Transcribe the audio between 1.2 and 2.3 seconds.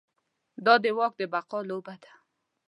بقا لوبه ده.